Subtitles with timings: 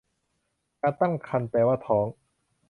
[0.81, 2.05] การตั้งครรภ์แปลว่าท้อง